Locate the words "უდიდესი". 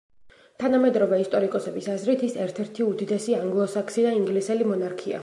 2.89-3.39